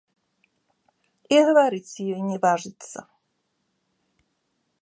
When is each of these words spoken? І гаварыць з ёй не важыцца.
І 1.35 1.39
гаварыць 1.49 1.91
з 1.93 1.97
ёй 2.13 2.21
не 2.31 2.37
важыцца. 2.47 2.97